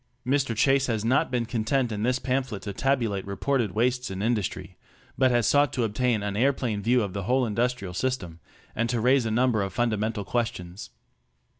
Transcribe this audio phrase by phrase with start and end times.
[0.25, 0.55] Mr.
[0.55, 4.75] Chase has not been content in this pamphlet to tabulate reported wastes in industry,
[5.15, 8.39] but has sought to obtain "an aeroplane view" of the whole industrial system,
[8.75, 10.89] and to raise a number of fundamental questions.